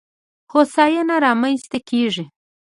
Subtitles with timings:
[0.51, 2.25] هوساینه رامنځته کېږي.